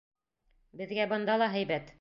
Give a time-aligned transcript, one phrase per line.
[0.81, 1.89] Беҙгә бында ла һәйбәт.